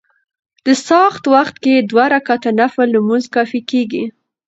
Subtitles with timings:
[0.65, 4.03] د څاښت وخت کي دوه رکعته نفل لمونځ کافي کيږي